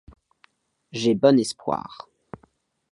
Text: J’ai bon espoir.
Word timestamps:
J’ai 0.91 1.13
bon 1.13 1.37
espoir. 1.37 2.09